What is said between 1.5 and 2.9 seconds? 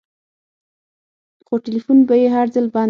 ټېلفون به يې هر ځل بند و.